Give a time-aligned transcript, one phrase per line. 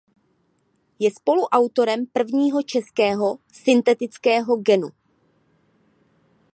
[0.99, 4.89] Je spoluautorem prvního českého syntetického genu.